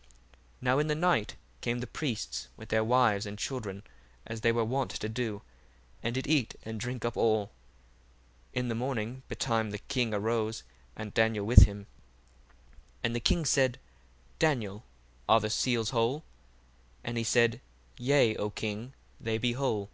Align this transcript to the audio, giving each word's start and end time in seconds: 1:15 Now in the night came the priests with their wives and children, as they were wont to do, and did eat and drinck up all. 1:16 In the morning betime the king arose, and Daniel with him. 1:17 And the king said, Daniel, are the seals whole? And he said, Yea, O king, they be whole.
1:15 0.00 0.06
Now 0.62 0.78
in 0.78 0.86
the 0.86 0.94
night 0.94 1.36
came 1.60 1.80
the 1.80 1.86
priests 1.86 2.48
with 2.56 2.70
their 2.70 2.82
wives 2.82 3.26
and 3.26 3.38
children, 3.38 3.82
as 4.26 4.40
they 4.40 4.50
were 4.50 4.64
wont 4.64 4.92
to 4.92 5.08
do, 5.10 5.42
and 6.02 6.14
did 6.14 6.26
eat 6.26 6.54
and 6.62 6.80
drinck 6.80 7.04
up 7.04 7.18
all. 7.18 7.48
1:16 7.48 7.50
In 8.54 8.68
the 8.68 8.74
morning 8.74 9.22
betime 9.28 9.72
the 9.72 9.78
king 9.78 10.14
arose, 10.14 10.62
and 10.96 11.12
Daniel 11.12 11.44
with 11.44 11.64
him. 11.64 11.80
1:17 11.80 11.86
And 13.04 13.14
the 13.14 13.20
king 13.20 13.44
said, 13.44 13.78
Daniel, 14.38 14.84
are 15.28 15.38
the 15.40 15.50
seals 15.50 15.90
whole? 15.90 16.24
And 17.04 17.18
he 17.18 17.22
said, 17.24 17.60
Yea, 17.98 18.36
O 18.36 18.48
king, 18.48 18.94
they 19.20 19.36
be 19.36 19.52
whole. 19.52 19.90